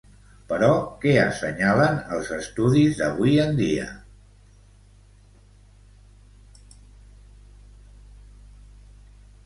[0.51, 0.69] Però,
[1.01, 3.87] que assenyalen els estudis d'avui en dia?